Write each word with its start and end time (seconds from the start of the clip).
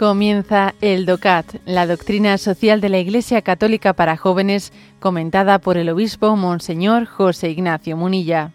Comienza 0.00 0.74
el 0.80 1.04
DOCAT, 1.04 1.56
la 1.66 1.86
doctrina 1.86 2.38
social 2.38 2.80
de 2.80 2.88
la 2.88 2.98
Iglesia 3.00 3.42
Católica 3.42 3.92
para 3.92 4.16
jóvenes, 4.16 4.72
comentada 4.98 5.58
por 5.58 5.76
el 5.76 5.90
obispo 5.90 6.36
Monseñor 6.36 7.04
José 7.04 7.50
Ignacio 7.50 7.98
Munilla. 7.98 8.50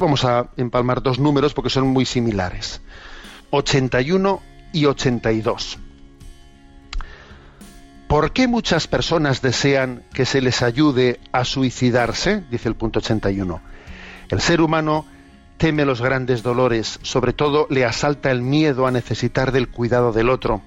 Vamos 0.00 0.24
a 0.24 0.50
empalmar 0.56 1.02
dos 1.04 1.20
números 1.20 1.54
porque 1.54 1.70
son 1.70 1.86
muy 1.86 2.04
similares. 2.04 2.80
81 3.50 4.42
y 4.72 4.86
82. 4.86 5.78
¿Por 8.10 8.32
qué 8.32 8.48
muchas 8.48 8.88
personas 8.88 9.40
desean 9.40 10.02
que 10.12 10.26
se 10.26 10.40
les 10.40 10.62
ayude 10.62 11.20
a 11.30 11.44
suicidarse? 11.44 12.42
Dice 12.50 12.68
el 12.68 12.74
punto 12.74 12.98
81. 12.98 13.60
El 14.30 14.40
ser 14.40 14.60
humano 14.60 15.06
teme 15.58 15.84
los 15.84 16.02
grandes 16.02 16.42
dolores, 16.42 16.98
sobre 17.02 17.32
todo 17.32 17.68
le 17.70 17.84
asalta 17.84 18.32
el 18.32 18.42
miedo 18.42 18.88
a 18.88 18.90
necesitar 18.90 19.52
del 19.52 19.68
cuidado 19.68 20.12
del 20.12 20.28
otro. 20.28 20.60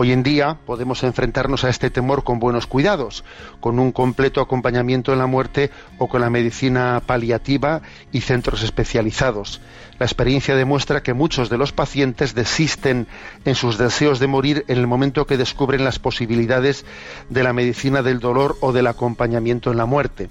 Hoy 0.00 0.12
en 0.12 0.22
día 0.22 0.56
podemos 0.64 1.02
enfrentarnos 1.02 1.64
a 1.64 1.70
este 1.70 1.90
temor 1.90 2.22
con 2.22 2.38
buenos 2.38 2.68
cuidados, 2.68 3.24
con 3.58 3.80
un 3.80 3.90
completo 3.90 4.40
acompañamiento 4.40 5.12
en 5.12 5.18
la 5.18 5.26
muerte 5.26 5.72
o 5.98 6.06
con 6.08 6.20
la 6.20 6.30
medicina 6.30 7.02
paliativa 7.04 7.82
y 8.12 8.20
centros 8.20 8.62
especializados. 8.62 9.60
La 9.98 10.06
experiencia 10.06 10.54
demuestra 10.54 11.02
que 11.02 11.14
muchos 11.14 11.50
de 11.50 11.58
los 11.58 11.72
pacientes 11.72 12.36
desisten 12.36 13.08
en 13.44 13.56
sus 13.56 13.76
deseos 13.76 14.20
de 14.20 14.28
morir 14.28 14.64
en 14.68 14.78
el 14.78 14.86
momento 14.86 15.26
que 15.26 15.36
descubren 15.36 15.82
las 15.82 15.98
posibilidades 15.98 16.86
de 17.28 17.42
la 17.42 17.52
medicina 17.52 18.00
del 18.00 18.20
dolor 18.20 18.56
o 18.60 18.72
del 18.72 18.86
acompañamiento 18.86 19.72
en 19.72 19.78
la 19.78 19.86
muerte. 19.86 20.28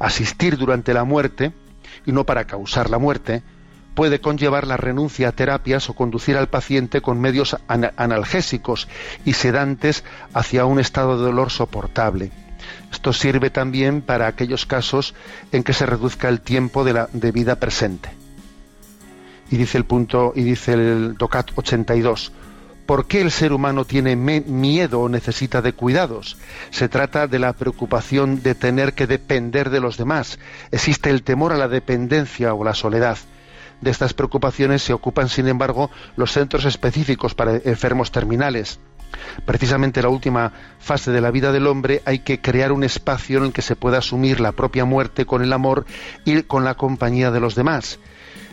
Asistir 0.00 0.56
durante 0.56 0.94
la 0.94 1.04
muerte, 1.04 1.52
y 2.06 2.10
no 2.10 2.26
para 2.26 2.48
causar 2.48 2.90
la 2.90 2.98
muerte, 2.98 3.44
puede 3.94 4.20
conllevar 4.20 4.66
la 4.66 4.76
renuncia 4.76 5.28
a 5.28 5.32
terapias 5.32 5.88
o 5.90 5.94
conducir 5.94 6.36
al 6.36 6.48
paciente 6.48 7.00
con 7.00 7.20
medios 7.20 7.56
analgésicos 7.66 8.88
y 9.24 9.34
sedantes 9.34 10.04
hacia 10.32 10.64
un 10.64 10.78
estado 10.78 11.18
de 11.18 11.24
dolor 11.24 11.50
soportable. 11.50 12.30
Esto 12.92 13.12
sirve 13.12 13.50
también 13.50 14.02
para 14.02 14.26
aquellos 14.26 14.66
casos 14.66 15.14
en 15.52 15.62
que 15.62 15.72
se 15.72 15.86
reduzca 15.86 16.28
el 16.28 16.40
tiempo 16.40 16.84
de, 16.84 16.92
la, 16.92 17.08
de 17.12 17.32
vida 17.32 17.56
presente. 17.56 18.10
Y 19.50 19.56
dice 19.56 19.78
el 19.78 19.84
punto, 19.84 20.32
y 20.36 20.42
dice 20.44 20.74
el 20.74 21.16
DOCAT 21.16 21.50
82, 21.56 22.32
¿Por 22.86 23.06
qué 23.06 23.20
el 23.20 23.30
ser 23.30 23.52
humano 23.52 23.84
tiene 23.84 24.16
miedo 24.16 25.00
o 25.00 25.08
necesita 25.08 25.62
de 25.62 25.74
cuidados? 25.74 26.38
Se 26.70 26.88
trata 26.88 27.28
de 27.28 27.38
la 27.38 27.52
preocupación 27.52 28.42
de 28.42 28.56
tener 28.56 28.94
que 28.94 29.06
depender 29.06 29.70
de 29.70 29.78
los 29.78 29.96
demás. 29.96 30.40
Existe 30.72 31.08
el 31.10 31.22
temor 31.22 31.52
a 31.52 31.56
la 31.56 31.68
dependencia 31.68 32.52
o 32.52 32.64
la 32.64 32.74
soledad 32.74 33.16
de 33.80 33.90
estas 33.90 34.14
preocupaciones 34.14 34.82
se 34.82 34.92
ocupan, 34.92 35.28
sin 35.28 35.48
embargo, 35.48 35.90
los 36.16 36.32
centros 36.32 36.64
específicos 36.64 37.34
para 37.34 37.56
enfermos 37.56 38.12
terminales. 38.12 38.78
Precisamente 39.44 40.00
en 40.00 40.04
la 40.04 40.10
última 40.10 40.52
fase 40.78 41.10
de 41.10 41.20
la 41.20 41.30
vida 41.30 41.52
del 41.52 41.66
hombre 41.66 42.02
hay 42.04 42.20
que 42.20 42.40
crear 42.40 42.72
un 42.72 42.84
espacio 42.84 43.38
en 43.38 43.46
el 43.46 43.52
que 43.52 43.62
se 43.62 43.76
pueda 43.76 43.98
asumir 43.98 44.40
la 44.40 44.52
propia 44.52 44.84
muerte 44.84 45.26
con 45.26 45.42
el 45.42 45.52
amor 45.52 45.84
y 46.24 46.42
con 46.42 46.64
la 46.64 46.74
compañía 46.74 47.30
de 47.30 47.40
los 47.40 47.54
demás. 47.54 47.98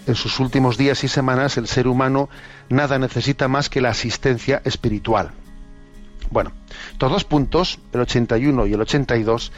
En 0.07 0.15
sus 0.15 0.39
últimos 0.39 0.77
días 0.77 1.03
y 1.03 1.07
semanas 1.07 1.57
el 1.57 1.67
ser 1.67 1.87
humano 1.87 2.29
nada 2.69 2.97
necesita 2.97 3.47
más 3.47 3.69
que 3.69 3.81
la 3.81 3.89
asistencia 3.89 4.61
espiritual. 4.63 5.31
Bueno, 6.31 6.51
estos 6.91 7.11
dos 7.11 7.23
puntos, 7.23 7.79
el 7.93 8.01
81 8.01 8.67
y 8.67 8.73
el 8.73 8.81
82, 8.81 9.51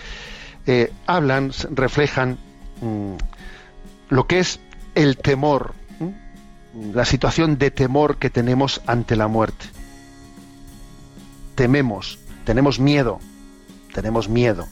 eh, 0.68 0.92
hablan, 1.08 1.52
reflejan 1.72 2.38
mm, 2.82 3.14
lo 4.10 4.28
que 4.28 4.40
es 4.40 4.60
el 4.96 5.18
temor, 5.18 5.74
la 6.94 7.06
situación 7.06 7.58
de 7.58 7.72
temor 7.72 8.18
que 8.18 8.30
tenemos 8.30 8.82
ante 8.86 9.16
la 9.16 9.28
muerte. 9.28 9.66
Tememos, 11.56 12.20
tenemos 12.46 12.80
miedo, 12.80 13.20
tenemos 13.94 14.30
miedo. 14.30 14.68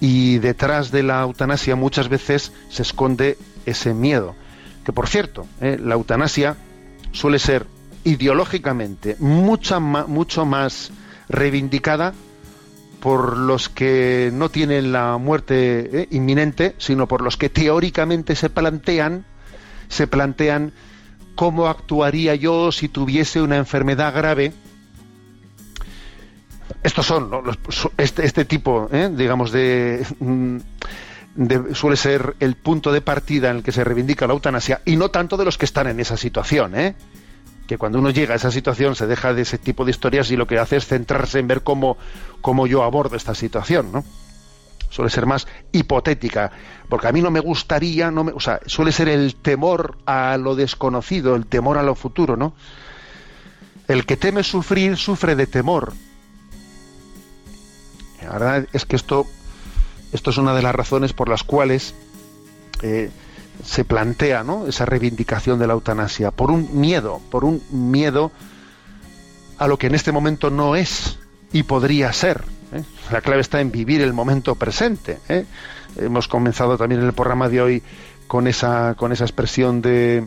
Y 0.00 0.38
detrás 0.38 0.90
de 0.90 1.02
la 1.02 1.22
eutanasia 1.22 1.76
muchas 1.76 2.08
veces 2.08 2.52
se 2.68 2.82
esconde 2.82 3.38
ese 3.66 3.94
miedo. 3.94 4.34
Que 4.84 4.92
por 4.92 5.08
cierto, 5.08 5.46
¿eh? 5.60 5.78
la 5.80 5.94
eutanasia 5.94 6.56
suele 7.12 7.38
ser 7.38 7.66
ideológicamente 8.04 9.16
mucha, 9.18 9.80
mucho 9.80 10.44
más 10.44 10.90
reivindicada 11.28 12.12
por 13.04 13.36
los 13.36 13.68
que 13.68 14.30
no 14.32 14.48
tienen 14.48 14.90
la 14.90 15.18
muerte 15.18 16.04
eh, 16.04 16.08
inminente, 16.10 16.74
sino 16.78 17.06
por 17.06 17.20
los 17.20 17.36
que 17.36 17.50
teóricamente 17.50 18.34
se 18.34 18.48
plantean, 18.48 19.26
se 19.88 20.06
plantean 20.06 20.72
cómo 21.34 21.66
actuaría 21.66 22.34
yo 22.34 22.72
si 22.72 22.88
tuviese 22.88 23.42
una 23.42 23.58
enfermedad 23.58 24.14
grave. 24.14 24.54
Estos 26.82 27.04
son 27.04 27.30
este, 27.98 28.24
este, 28.24 28.46
tipo, 28.46 28.88
eh, 28.90 29.10
digamos, 29.14 29.52
mm, 29.52 30.56
de, 31.34 31.74
suele 31.74 31.98
ser 31.98 32.36
el 32.40 32.54
punto 32.54 32.90
de 32.90 33.02
partida 33.02 33.50
en 33.50 33.58
el 33.58 33.62
que 33.62 33.72
se 33.72 33.84
reivindica 33.84 34.26
la 34.26 34.32
eutanasia 34.32 34.80
y 34.86 34.96
no 34.96 35.10
tanto 35.10 35.36
de 35.36 35.44
los 35.44 35.58
que 35.58 35.66
están 35.66 35.88
en 35.88 36.00
esa 36.00 36.16
situación, 36.16 36.74
¿eh? 36.74 36.94
Que 37.66 37.78
cuando 37.78 37.98
uno 37.98 38.10
llega 38.10 38.34
a 38.34 38.36
esa 38.36 38.50
situación 38.50 38.94
se 38.94 39.06
deja 39.06 39.32
de 39.32 39.42
ese 39.42 39.58
tipo 39.58 39.84
de 39.84 39.90
historias 39.90 40.30
y 40.30 40.36
lo 40.36 40.46
que 40.46 40.58
hace 40.58 40.76
es 40.76 40.86
centrarse 40.86 41.38
en 41.38 41.48
ver 41.48 41.62
cómo, 41.62 41.96
cómo 42.40 42.66
yo 42.66 42.82
abordo 42.82 43.16
esta 43.16 43.34
situación, 43.34 43.90
¿no? 43.92 44.04
Suele 44.90 45.10
ser 45.10 45.26
más 45.26 45.48
hipotética, 45.72 46.52
porque 46.88 47.08
a 47.08 47.12
mí 47.12 47.20
no 47.20 47.30
me 47.30 47.40
gustaría, 47.40 48.10
no 48.10 48.24
me, 48.24 48.32
o 48.32 48.40
sea, 48.40 48.60
suele 48.66 48.92
ser 48.92 49.08
el 49.08 49.34
temor 49.34 49.98
a 50.06 50.36
lo 50.36 50.54
desconocido, 50.54 51.34
el 51.34 51.46
temor 51.46 51.78
a 51.78 51.82
lo 51.82 51.94
futuro, 51.94 52.36
¿no? 52.36 52.54
El 53.88 54.06
que 54.06 54.16
teme 54.16 54.42
sufrir 54.42 54.96
sufre 54.96 55.34
de 55.34 55.46
temor. 55.46 55.94
La 58.22 58.32
verdad 58.32 58.68
es 58.72 58.86
que 58.86 58.96
esto, 58.96 59.26
esto 60.12 60.30
es 60.30 60.38
una 60.38 60.54
de 60.54 60.62
las 60.62 60.74
razones 60.74 61.12
por 61.12 61.28
las 61.28 61.42
cuales 61.42 61.94
eh, 62.82 63.10
se 63.62 63.84
plantea 63.84 64.42
¿no? 64.42 64.66
esa 64.66 64.84
reivindicación 64.86 65.58
de 65.58 65.66
la 65.66 65.74
eutanasia, 65.74 66.30
por 66.30 66.50
un 66.50 66.80
miedo, 66.80 67.20
por 67.30 67.44
un 67.44 67.62
miedo 67.70 68.32
a 69.58 69.68
lo 69.68 69.78
que 69.78 69.86
en 69.86 69.94
este 69.94 70.12
momento 70.12 70.50
no 70.50 70.76
es 70.76 71.18
y 71.52 71.62
podría 71.62 72.12
ser. 72.12 72.44
¿eh? 72.72 72.82
La 73.12 73.20
clave 73.20 73.40
está 73.40 73.60
en 73.60 73.70
vivir 73.70 74.00
el 74.00 74.12
momento 74.12 74.54
presente. 74.56 75.18
¿eh? 75.28 75.46
Hemos 75.96 76.28
comenzado 76.28 76.76
también 76.76 77.00
en 77.00 77.06
el 77.06 77.12
programa 77.12 77.48
de 77.48 77.62
hoy 77.62 77.82
con 78.26 78.48
esa, 78.48 78.94
con 78.96 79.12
esa 79.12 79.24
expresión 79.24 79.80
de, 79.80 80.26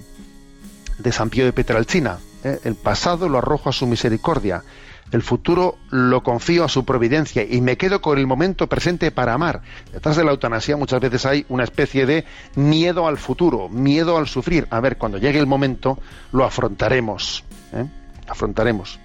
de 0.97 1.11
San 1.11 1.29
Pío 1.29 1.45
de 1.45 1.53
Petralcina. 1.53 2.19
¿Eh? 2.43 2.59
El 2.63 2.75
pasado 2.75 3.29
lo 3.29 3.37
arrojo 3.37 3.69
a 3.69 3.73
su 3.73 3.87
misericordia 3.87 4.63
el 5.11 5.21
futuro 5.21 5.77
lo 5.89 6.21
confío 6.21 6.65
a 6.65 6.69
su 6.69 6.83
providencia 6.83 7.43
y 7.43 7.61
me 7.61 7.77
quedo 7.77 8.01
con 8.01 8.17
el 8.17 8.27
momento 8.27 8.67
presente 8.67 9.11
para 9.11 9.33
amar. 9.33 9.61
Detrás 9.91 10.17
de 10.17 10.23
la 10.25 10.31
eutanasia 10.31 10.75
muchas 10.75 10.99
veces 10.99 11.25
hay 11.25 11.45
una 11.49 11.63
especie 11.63 12.05
de 12.05 12.25
miedo 12.55 13.07
al 13.07 13.17
futuro, 13.17 13.69
miedo 13.69 14.17
al 14.17 14.27
sufrir. 14.27 14.67
A 14.69 14.79
ver, 14.81 14.97
cuando 14.97 15.17
llegue 15.17 15.39
el 15.39 15.47
momento 15.47 15.97
lo 16.33 16.43
afrontaremos. 16.43 17.43
¿eh? 17.73 17.85
Afrontaremos. 18.27 18.99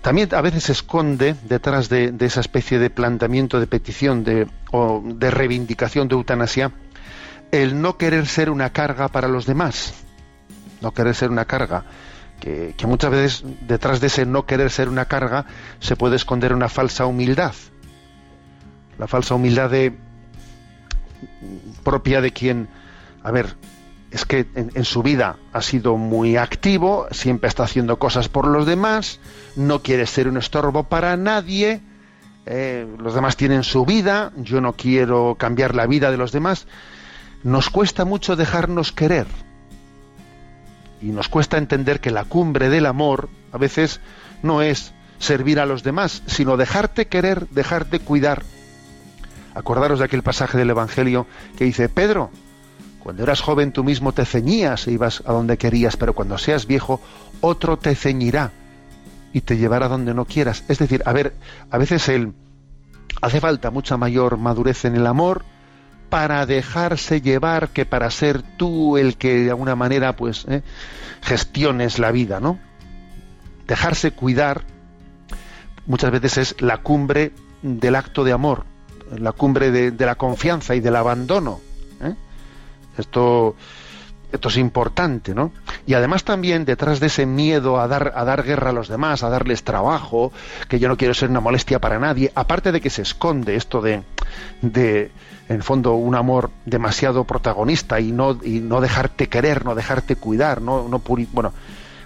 También 0.00 0.32
a 0.32 0.40
veces 0.40 0.64
se 0.64 0.72
esconde 0.72 1.34
detrás 1.44 1.88
de, 1.88 2.14
esa 2.20 2.40
especie 2.40 2.78
de 2.78 2.88
planteamiento 2.88 3.58
de 3.60 3.66
petición 3.66 4.24
de, 4.24 4.46
o 4.70 5.02
de 5.04 5.30
reivindicación 5.30 6.08
de 6.08 6.14
eutanasia 6.14 6.72
el 7.50 7.82
no 7.82 7.98
querer 7.98 8.26
ser 8.28 8.48
una 8.48 8.70
carga 8.70 9.08
para 9.08 9.26
los 9.26 9.44
demás. 9.44 9.92
No 10.80 10.92
querer 10.92 11.14
ser 11.14 11.30
una 11.30 11.44
carga 11.44 11.84
que, 12.40 12.74
muchas 12.86 13.10
veces 13.10 13.44
detrás 13.66 14.00
de 14.00 14.08
ese 14.08 14.26
no 14.26 14.46
querer 14.46 14.70
ser 14.70 14.88
una 14.88 15.04
carga 15.04 15.44
se 15.78 15.94
puede 15.94 16.16
esconder 16.16 16.52
una 16.52 16.68
falsa 16.68 17.06
humildad. 17.06 17.54
La 18.98 19.06
falsa 19.06 19.34
humildad 19.34 19.70
propia 21.84 22.20
de 22.20 22.32
quien, 22.32 22.68
a 23.22 23.30
ver, 23.30 23.56
es 24.10 24.24
que 24.24 24.46
en, 24.54 24.84
su 24.84 25.02
vida 25.02 25.36
ha 25.52 25.62
sido 25.62 25.96
muy 25.96 26.36
activo, 26.36 27.06
siempre 27.12 27.48
está 27.48 27.62
haciendo 27.62 27.98
cosas 27.98 28.28
por 28.28 28.46
los 28.46 28.66
demás, 28.66 29.20
no 29.54 29.82
quiere 29.82 30.06
ser 30.06 30.26
un 30.26 30.36
estorbo 30.36 30.84
para 30.84 31.16
nadie, 31.16 31.80
eh, 32.46 32.86
los 32.98 33.14
demás 33.14 33.36
tienen 33.36 33.62
su 33.62 33.84
vida, 33.84 34.32
yo 34.36 34.60
no 34.60 34.72
quiero 34.72 35.36
cambiar 35.38 35.74
la 35.76 35.86
vida 35.86 36.10
de 36.10 36.16
los 36.16 36.32
demás. 36.32 36.66
Nos 37.44 37.70
cuesta 37.70 38.04
mucho 38.04 38.36
dejarnos 38.36 38.92
querer 38.92 39.26
y 41.02 41.06
nos 41.06 41.28
cuesta 41.28 41.58
entender 41.58 42.00
que 42.00 42.10
la 42.10 42.24
cumbre 42.24 42.68
del 42.68 42.86
amor 42.86 43.28
a 43.52 43.58
veces 43.58 44.00
no 44.42 44.62
es 44.62 44.92
servir 45.18 45.60
a 45.60 45.66
los 45.66 45.82
demás, 45.82 46.22
sino 46.26 46.56
dejarte 46.56 47.06
querer, 47.06 47.48
dejarte 47.50 48.00
cuidar. 48.00 48.42
Acordaros 49.54 49.98
de 49.98 50.04
aquel 50.04 50.22
pasaje 50.22 50.58
del 50.58 50.70
Evangelio 50.70 51.26
que 51.56 51.64
dice, 51.64 51.88
Pedro, 51.88 52.30
cuando 53.00 53.22
eras 53.22 53.40
joven 53.40 53.72
tú 53.72 53.82
mismo 53.84 54.12
te 54.12 54.24
ceñías 54.24 54.86
e 54.86 54.92
ibas 54.92 55.22
a 55.26 55.32
donde 55.32 55.58
querías, 55.58 55.96
pero 55.96 56.14
cuando 56.14 56.38
seas 56.38 56.66
viejo, 56.66 57.00
otro 57.40 57.78
te 57.78 57.94
ceñirá 57.94 58.52
y 59.32 59.40
te 59.40 59.56
llevará 59.56 59.88
donde 59.88 60.14
no 60.14 60.24
quieras. 60.24 60.64
Es 60.68 60.78
decir, 60.78 61.02
a 61.06 61.12
ver, 61.12 61.34
a 61.70 61.78
veces 61.78 62.08
el, 62.08 62.34
hace 63.22 63.40
falta 63.40 63.70
mucha 63.70 63.96
mayor 63.96 64.36
madurez 64.36 64.84
en 64.84 64.96
el 64.96 65.06
amor 65.06 65.44
para 66.10 66.44
dejarse 66.44 67.20
llevar 67.20 67.70
que 67.70 67.86
para 67.86 68.10
ser 68.10 68.42
tú 68.42 68.98
el 68.98 69.16
que 69.16 69.44
de 69.44 69.50
alguna 69.50 69.76
manera 69.76 70.16
pues 70.16 70.44
¿eh? 70.48 70.62
gestiones 71.22 71.98
la 71.98 72.10
vida, 72.10 72.40
¿no? 72.40 72.58
Dejarse 73.66 74.10
cuidar 74.10 74.64
muchas 75.86 76.10
veces 76.10 76.38
es 76.38 76.60
la 76.60 76.78
cumbre 76.78 77.32
del 77.62 77.94
acto 77.94 78.24
de 78.24 78.32
amor, 78.32 78.64
la 79.16 79.32
cumbre 79.32 79.70
de, 79.70 80.06
la 80.06 80.16
confianza 80.16 80.74
y 80.74 80.80
del 80.80 80.96
abandono. 80.96 81.60
¿eh? 82.02 82.14
Esto 82.98 83.54
esto 84.32 84.48
es 84.48 84.56
importante, 84.56 85.34
¿no? 85.34 85.52
Y 85.86 85.94
además 85.94 86.24
también 86.24 86.64
detrás 86.64 87.00
de 87.00 87.06
ese 87.06 87.26
miedo 87.26 87.80
a 87.80 87.88
dar, 87.88 88.12
a 88.14 88.24
dar 88.24 88.42
guerra 88.42 88.70
a 88.70 88.72
los 88.72 88.88
demás, 88.88 89.22
a 89.22 89.30
darles 89.30 89.64
trabajo, 89.64 90.32
que 90.68 90.78
yo 90.78 90.88
no 90.88 90.96
quiero 90.96 91.14
ser 91.14 91.30
una 91.30 91.40
molestia 91.40 91.78
para 91.78 91.98
nadie, 91.98 92.32
aparte 92.34 92.72
de 92.72 92.80
que 92.80 92.90
se 92.90 93.02
esconde 93.02 93.56
esto 93.56 93.80
de, 93.80 94.02
de 94.62 95.10
en 95.48 95.62
fondo, 95.62 95.94
un 95.94 96.14
amor 96.14 96.50
demasiado 96.64 97.24
protagonista 97.24 97.98
y 97.98 98.12
no, 98.12 98.38
y 98.44 98.60
no 98.60 98.80
dejarte 98.80 99.28
querer, 99.28 99.64
no 99.64 99.74
dejarte 99.74 100.14
cuidar, 100.14 100.62
no, 100.62 100.88
no 100.88 101.02
bueno, 101.32 101.52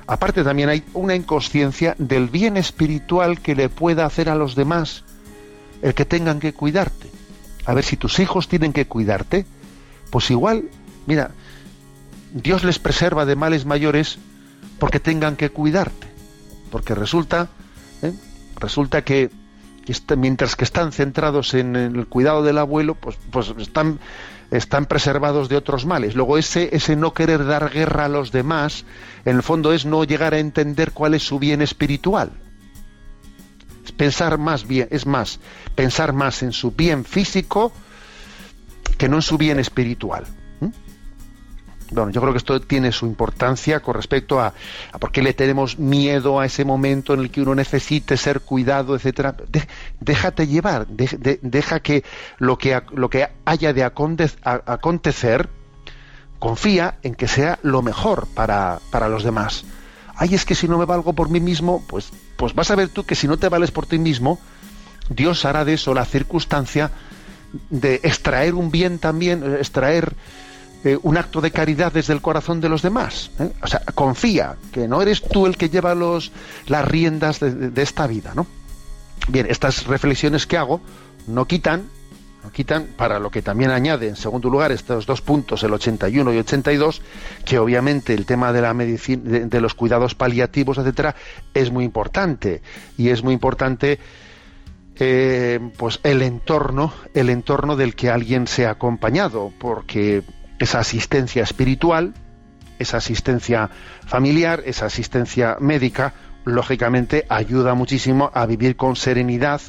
aparte 0.06 0.42
también 0.42 0.70
hay 0.70 0.82
una 0.94 1.14
inconsciencia 1.14 1.94
del 1.98 2.28
bien 2.28 2.56
espiritual 2.56 3.40
que 3.40 3.54
le 3.54 3.68
pueda 3.68 4.06
hacer 4.06 4.30
a 4.30 4.34
los 4.34 4.54
demás 4.54 5.04
el 5.82 5.92
que 5.92 6.06
tengan 6.06 6.40
que 6.40 6.54
cuidarte. 6.54 7.10
A 7.66 7.74
ver, 7.74 7.84
si 7.84 7.98
tus 7.98 8.18
hijos 8.18 8.48
tienen 8.48 8.72
que 8.72 8.86
cuidarte, 8.86 9.44
pues 10.08 10.30
igual, 10.30 10.64
mira, 11.06 11.32
Dios 12.34 12.64
les 12.64 12.80
preserva 12.80 13.24
de 13.24 13.36
males 13.36 13.64
mayores 13.64 14.18
porque 14.80 14.98
tengan 14.98 15.36
que 15.36 15.50
cuidarte. 15.50 16.08
Porque 16.70 16.96
resulta, 16.96 17.48
¿eh? 18.02 18.12
resulta 18.56 19.02
que 19.02 19.30
mientras 20.16 20.56
que 20.56 20.64
están 20.64 20.90
centrados 20.90 21.54
en 21.54 21.76
el 21.76 22.06
cuidado 22.08 22.42
del 22.42 22.58
abuelo, 22.58 22.96
pues, 22.96 23.16
pues 23.30 23.54
están, 23.58 24.00
preservados 24.88 25.48
de 25.48 25.56
otros 25.56 25.86
males. 25.86 26.16
Luego 26.16 26.36
ese, 26.36 26.74
ese 26.74 26.96
no 26.96 27.14
querer 27.14 27.46
dar 27.46 27.70
guerra 27.70 28.06
a 28.06 28.08
los 28.08 28.32
demás, 28.32 28.84
en 29.24 29.36
el 29.36 29.42
fondo 29.44 29.72
es 29.72 29.86
no 29.86 30.02
llegar 30.02 30.34
a 30.34 30.40
entender 30.40 30.90
cuál 30.90 31.14
es 31.14 31.22
su 31.22 31.38
bien 31.38 31.62
espiritual. 31.62 32.32
Es 33.84 33.92
pensar 33.92 34.38
más 34.38 34.66
bien, 34.66 34.88
es 34.90 35.06
más, 35.06 35.38
pensar 35.76 36.12
más 36.12 36.42
en 36.42 36.52
su 36.52 36.72
bien 36.72 37.04
físico 37.04 37.72
que 38.98 39.08
no 39.08 39.16
en 39.16 39.22
su 39.22 39.38
bien 39.38 39.60
espiritual. 39.60 40.24
Bueno, 41.94 42.10
yo 42.10 42.20
creo 42.20 42.32
que 42.32 42.38
esto 42.38 42.60
tiene 42.60 42.90
su 42.90 43.06
importancia 43.06 43.78
con 43.80 43.94
respecto 43.94 44.40
a, 44.40 44.52
por 44.98 45.12
qué 45.12 45.22
le 45.22 45.32
tenemos 45.32 45.78
miedo 45.78 46.40
a 46.40 46.46
ese 46.46 46.64
momento 46.64 47.14
en 47.14 47.20
el 47.20 47.30
que 47.30 47.40
uno 47.40 47.54
necesite 47.54 48.16
ser 48.16 48.40
cuidado, 48.40 48.96
etcétera. 48.96 49.36
déjate 50.00 50.48
llevar, 50.48 50.88
deja 50.88 51.80
que 51.80 52.02
lo 52.38 52.58
que, 52.58 52.82
lo 52.92 53.08
que 53.08 53.28
haya 53.44 53.72
de 53.72 53.84
acontecer, 53.84 55.48
confía 56.40 56.98
en 57.02 57.14
que 57.14 57.28
sea 57.28 57.60
lo 57.62 57.80
mejor 57.80 58.26
para, 58.34 58.80
para 58.90 59.08
los 59.08 59.22
demás. 59.22 59.64
Ay, 60.16 60.34
es 60.34 60.44
que 60.44 60.56
si 60.56 60.66
no 60.66 60.78
me 60.78 60.84
valgo 60.86 61.12
por 61.12 61.30
mí 61.30 61.38
mismo, 61.38 61.84
pues, 61.86 62.10
pues 62.36 62.54
vas 62.54 62.72
a 62.72 62.74
ver 62.74 62.88
tú 62.88 63.04
que 63.04 63.14
si 63.14 63.28
no 63.28 63.36
te 63.36 63.48
vales 63.48 63.70
por 63.70 63.86
ti 63.86 64.00
mismo, 64.00 64.40
Dios 65.08 65.44
hará 65.44 65.64
de 65.64 65.74
eso 65.74 65.94
la 65.94 66.04
circunstancia 66.04 66.90
de 67.70 68.00
extraer 68.02 68.54
un 68.54 68.72
bien 68.72 68.98
también, 68.98 69.54
extraer 69.54 70.14
eh, 70.84 70.98
un 71.02 71.16
acto 71.16 71.40
de 71.40 71.50
caridad 71.50 71.92
desde 71.92 72.12
el 72.12 72.20
corazón 72.20 72.60
de 72.60 72.68
los 72.68 72.82
demás. 72.82 73.30
¿eh? 73.38 73.50
O 73.62 73.66
sea, 73.66 73.80
confía 73.94 74.56
que 74.70 74.86
no 74.86 75.00
eres 75.00 75.22
tú 75.22 75.46
el 75.46 75.56
que 75.56 75.70
lleva 75.70 75.94
los, 75.94 76.30
las 76.66 76.84
riendas 76.84 77.40
de, 77.40 77.82
esta 77.82 78.06
vida, 78.06 78.32
¿no? 78.34 78.46
Bien, 79.28 79.46
estas 79.48 79.86
reflexiones 79.86 80.46
que 80.46 80.58
hago 80.58 80.82
no 81.26 81.46
quitan, 81.46 81.88
no 82.42 82.52
quitan 82.52 82.88
para 82.98 83.18
lo 83.18 83.30
que 83.30 83.40
también 83.40 83.70
añade 83.70 84.08
en 84.08 84.16
segundo 84.16 84.50
lugar 84.50 84.72
estos 84.72 85.06
dos 85.06 85.22
puntos, 85.22 85.62
el 85.62 85.72
81 85.72 86.34
y 86.34 86.38
82, 86.40 87.00
que 87.46 87.58
obviamente 87.58 88.12
el 88.12 88.26
tema 88.26 88.52
de 88.52 88.60
la 88.60 88.74
medicina, 88.74 89.22
de, 89.46 89.60
los 89.62 89.72
cuidados 89.72 90.14
paliativos, 90.14 90.76
etcétera, 90.76 91.14
es 91.54 91.70
muy 91.70 91.86
importante 91.86 92.60
y 92.98 93.08
es 93.08 93.22
muy 93.22 93.32
importante 93.32 94.00
eh, 94.96 95.60
pues 95.78 95.98
el 96.02 96.20
entorno, 96.20 96.92
el 97.14 97.30
entorno 97.30 97.74
del 97.74 97.94
que 97.94 98.10
alguien 98.10 98.46
se 98.46 98.66
ha 98.66 98.72
acompañado, 98.72 99.50
porque 99.58 100.22
esa 100.58 100.80
asistencia 100.80 101.42
espiritual, 101.42 102.14
esa 102.78 102.98
asistencia 102.98 103.70
familiar, 104.06 104.62
esa 104.66 104.86
asistencia 104.86 105.56
médica, 105.60 106.12
lógicamente 106.44 107.26
ayuda 107.28 107.74
muchísimo 107.74 108.30
a 108.34 108.46
vivir 108.46 108.76
con 108.76 108.96
serenidad, 108.96 109.60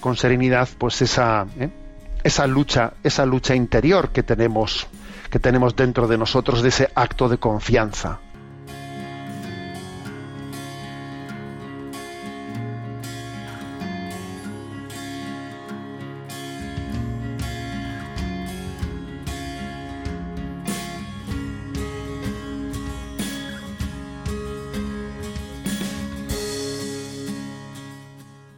con 0.00 0.16
serenidad, 0.16 0.68
pues 0.78 1.02
esa, 1.02 1.46
¿eh? 1.58 1.70
esa 2.24 2.46
lucha, 2.46 2.94
esa 3.02 3.26
lucha 3.26 3.54
interior 3.54 4.10
que 4.10 4.22
tenemos, 4.22 4.86
que 5.30 5.38
tenemos 5.38 5.76
dentro 5.76 6.08
de 6.08 6.18
nosotros 6.18 6.62
de 6.62 6.70
ese 6.70 6.90
acto 6.94 7.28
de 7.28 7.38
confianza. 7.38 8.18